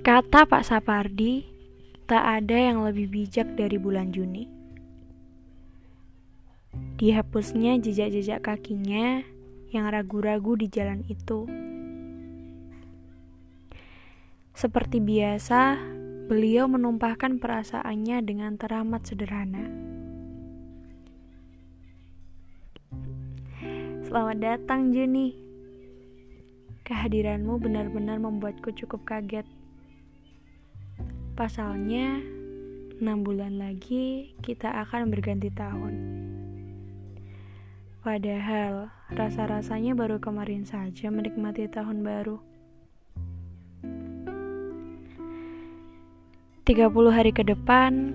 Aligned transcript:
Kata 0.00 0.48
Pak 0.48 0.64
Sapardi, 0.64 1.44
tak 2.08 2.24
ada 2.24 2.56
yang 2.56 2.80
lebih 2.88 3.12
bijak 3.12 3.52
dari 3.52 3.76
bulan 3.76 4.08
Juni. 4.16 4.48
Dihapusnya 6.96 7.76
jejak-jejak 7.76 8.40
kakinya 8.40 9.20
yang 9.68 9.84
ragu-ragu 9.92 10.56
di 10.56 10.72
jalan 10.72 11.04
itu. 11.04 11.44
Seperti 14.56 15.04
biasa, 15.04 15.76
beliau 16.32 16.64
menumpahkan 16.64 17.36
perasaannya 17.36 18.24
dengan 18.24 18.56
teramat 18.56 19.04
sederhana. 19.04 19.68
Selamat 24.08 24.38
datang, 24.40 24.96
Juni. 24.96 25.36
Kehadiranmu 26.88 27.60
benar-benar 27.60 28.16
membuatku 28.16 28.72
cukup 28.72 29.04
kaget. 29.04 29.59
Pasalnya, 31.40 32.20
enam 33.00 33.24
bulan 33.24 33.56
lagi 33.56 34.36
kita 34.44 34.76
akan 34.84 35.08
berganti 35.08 35.48
tahun. 35.48 35.94
Padahal, 38.04 38.92
rasa-rasanya 39.08 39.96
baru 39.96 40.20
kemarin 40.20 40.68
saja 40.68 41.08
menikmati 41.08 41.64
tahun 41.64 42.04
baru. 42.04 42.44
30 46.68 47.08
hari 47.08 47.32
ke 47.32 47.40
depan, 47.40 48.12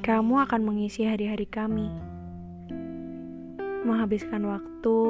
kamu 0.00 0.34
akan 0.48 0.60
mengisi 0.64 1.04
hari-hari 1.04 1.44
kami. 1.44 1.92
Menghabiskan 3.84 4.40
waktu 4.48 5.00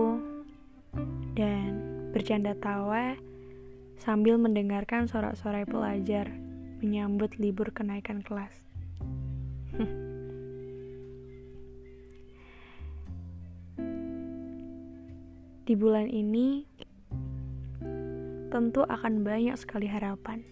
dan 1.39 1.71
bercanda 2.11 2.59
tawa 2.59 3.15
sambil 3.95 4.43
mendengarkan 4.43 5.07
sorak-sorai 5.07 5.63
pelajar 5.71 6.46
menyambut 6.81 7.41
libur 7.41 7.73
kenaikan 7.73 8.21
kelas. 8.21 8.53
Di 15.67 15.75
bulan 15.75 16.07
ini, 16.07 16.63
tentu 18.55 18.87
akan 18.87 19.27
banyak 19.27 19.59
sekali 19.59 19.91
harapan. 19.91 20.47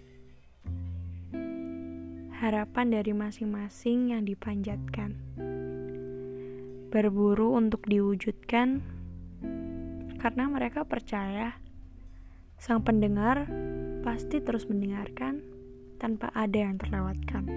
Harapan 2.35 2.87
dari 2.91 3.15
masing-masing 3.15 4.11
yang 4.11 4.27
dipanjatkan. 4.27 5.15
Berburu 6.91 7.55
untuk 7.55 7.87
diwujudkan 7.87 8.83
karena 10.19 10.45
mereka 10.51 10.83
percaya 10.83 11.55
sang 12.59 12.83
pendengar 12.83 13.47
pasti 14.03 14.43
terus 14.43 14.67
mendengarkan 14.67 15.54
tanpa 16.05 16.29
ada 16.37 16.69
yang 16.69 16.77
terlewatkan. 16.77 17.49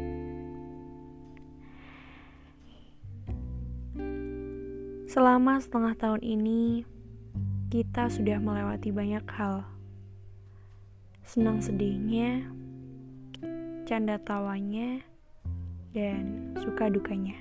Selama 5.11 5.59
setengah 5.59 5.99
tahun 5.99 6.23
ini, 6.23 6.87
kita 7.67 8.07
sudah 8.07 8.39
melewati 8.39 8.95
banyak 8.95 9.27
hal. 9.35 9.67
Senang 11.27 11.59
sedihnya, 11.59 12.47
canda 13.83 14.15
tawanya, 14.15 15.03
dan 15.91 16.55
suka 16.55 16.87
dukanya. 16.87 17.35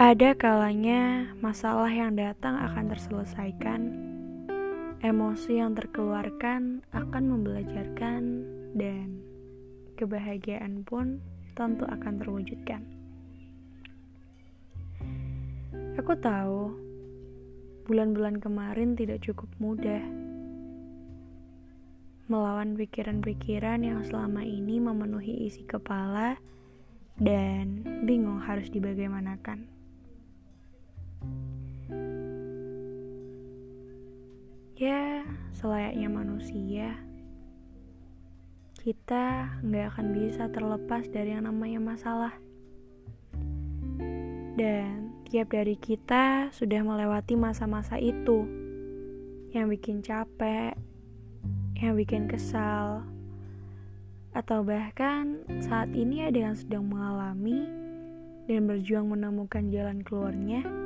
Ada 0.00 0.32
kalanya 0.40 1.36
masalah 1.44 1.92
yang 1.92 2.16
datang 2.16 2.56
akan 2.64 2.96
terselesaikan 2.96 3.80
Emosi 5.04 5.60
yang 5.60 5.76
terkeluarkan 5.76 6.80
akan 6.96 7.24
membelajarkan 7.28 8.22
dan 8.72 9.20
kebahagiaan 10.00 10.80
pun 10.80 11.20
tentu 11.52 11.84
akan 11.84 12.24
terwujudkan. 12.24 12.80
Aku 16.00 16.16
tahu 16.16 16.72
bulan-bulan 17.84 18.40
kemarin 18.40 18.96
tidak 18.96 19.20
cukup 19.20 19.52
mudah 19.60 20.00
melawan 22.24 22.72
pikiran-pikiran 22.72 23.84
yang 23.84 24.00
selama 24.08 24.40
ini 24.40 24.80
memenuhi 24.80 25.44
isi 25.44 25.68
kepala 25.68 26.40
dan 27.20 27.84
bingung 28.08 28.40
harus 28.40 28.72
dibagaimanakan. 28.72 29.68
Manusia, 36.44 36.92
kita 38.76 39.56
nggak 39.64 39.96
akan 39.96 40.06
bisa 40.12 40.44
terlepas 40.52 41.08
dari 41.08 41.32
yang 41.32 41.48
namanya 41.48 41.80
masalah. 41.80 42.36
Dan 44.52 45.24
tiap 45.24 45.56
dari 45.56 45.80
kita 45.80 46.52
sudah 46.52 46.84
melewati 46.84 47.32
masa-masa 47.32 47.96
itu 47.96 48.44
yang 49.56 49.72
bikin 49.72 50.04
capek, 50.04 50.76
yang 51.80 51.96
bikin 51.96 52.28
kesal, 52.28 53.08
atau 54.36 54.60
bahkan 54.60 55.40
saat 55.64 55.88
ini 55.96 56.28
ada 56.28 56.52
yang 56.52 56.56
sedang 56.60 56.84
mengalami 56.84 57.64
dan 58.44 58.68
berjuang 58.68 59.08
menemukan 59.08 59.72
jalan 59.72 60.04
keluarnya. 60.04 60.83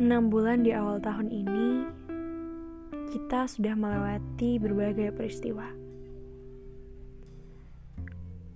Enam 0.00 0.32
bulan 0.32 0.64
di 0.64 0.72
awal 0.72 0.96
tahun 0.96 1.28
ini, 1.28 1.84
kita 3.12 3.44
sudah 3.44 3.76
melewati 3.76 4.56
berbagai 4.56 5.12
peristiwa. 5.12 5.68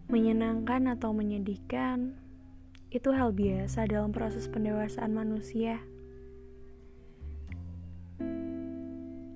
Menyenangkan 0.09 0.89
atau 0.97 1.13
menyedihkan, 1.13 2.17
itu 2.89 3.13
hal 3.13 3.37
biasa 3.37 3.85
dalam 3.85 4.09
proses 4.09 4.49
pendewasaan 4.49 5.13
manusia. 5.13 5.85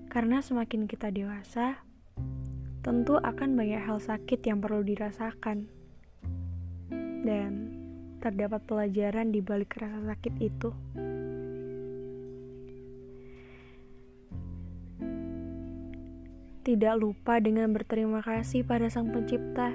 Karena 0.09 0.41
semakin 0.41 0.89
kita 0.89 1.13
dewasa, 1.13 1.85
tentu 2.81 3.21
akan 3.21 3.53
banyak 3.53 3.85
hal 3.85 4.01
sakit 4.01 4.41
yang 4.49 4.65
perlu 4.65 4.81
dirasakan. 4.81 5.69
Dan 7.21 7.53
terdapat 8.25 8.65
pelajaran 8.65 9.29
di 9.29 9.45
balik 9.45 9.77
rasa 9.77 10.17
sakit 10.17 10.35
itu. 10.41 10.73
Tidak 16.69 17.01
lupa 17.01 17.41
dengan 17.41 17.73
berterima 17.73 18.21
kasih 18.21 18.61
pada 18.61 18.93
Sang 18.93 19.09
Pencipta. 19.09 19.73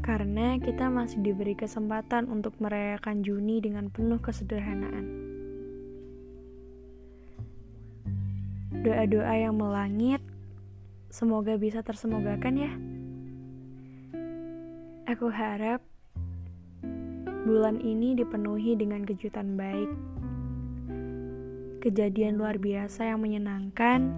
Karena 0.00 0.56
kita 0.56 0.88
masih 0.88 1.20
diberi 1.20 1.52
kesempatan 1.52 2.32
untuk 2.32 2.56
merayakan 2.56 3.20
Juni 3.20 3.60
dengan 3.60 3.92
penuh 3.92 4.16
kesederhanaan. 4.24 5.04
Doa-doa 8.80 9.34
yang 9.36 9.60
melangit 9.60 10.24
semoga 11.12 11.60
bisa 11.60 11.84
tersemogakan 11.84 12.54
ya. 12.56 12.72
Aku 15.04 15.28
harap 15.28 15.84
bulan 17.44 17.76
ini 17.76 18.16
dipenuhi 18.16 18.72
dengan 18.72 19.04
kejutan 19.04 19.52
baik 19.60 20.13
kejadian 21.84 22.40
luar 22.40 22.56
biasa 22.56 23.12
yang 23.12 23.20
menyenangkan, 23.20 24.08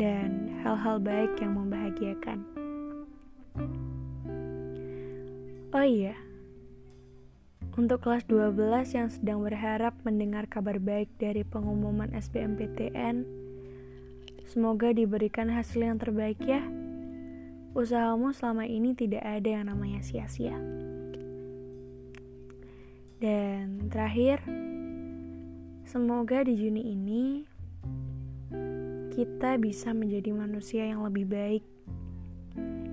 dan 0.00 0.48
hal-hal 0.64 0.96
baik 0.96 1.36
yang 1.36 1.52
membahagiakan. 1.60 2.40
Oh 5.76 5.84
iya, 5.84 6.16
untuk 7.72 8.04
kelas 8.04 8.28
12 8.28 8.92
yang 8.92 9.08
sedang 9.08 9.40
berharap 9.40 9.96
mendengar 10.04 10.44
kabar 10.44 10.76
baik 10.76 11.08
dari 11.16 11.40
pengumuman 11.40 12.12
SBMPTN, 12.12 13.24
semoga 14.44 14.92
diberikan 14.92 15.48
hasil 15.48 15.80
yang 15.80 15.96
terbaik 15.96 16.36
ya. 16.44 16.60
Usahamu 17.72 18.36
selama 18.36 18.68
ini 18.68 18.92
tidak 18.92 19.24
ada 19.24 19.48
yang 19.48 19.72
namanya 19.72 20.04
sia-sia. 20.04 20.52
Dan 23.16 23.88
terakhir, 23.88 24.44
Semoga 25.92 26.40
di 26.40 26.56
Juni 26.56 26.88
ini 26.96 27.44
kita 29.12 29.60
bisa 29.60 29.92
menjadi 29.92 30.32
manusia 30.32 30.88
yang 30.88 31.04
lebih 31.04 31.28
baik 31.28 31.64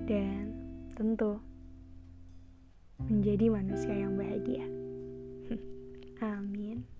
dan 0.04 0.52
tentu 0.92 1.40
menjadi 3.08 3.48
manusia 3.48 3.96
yang 3.96 4.20
bahagia. 4.20 4.68
Amin. 6.44 6.99